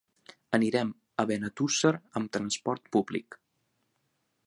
[0.57, 3.43] Anirem a Benetússer amb transport públic.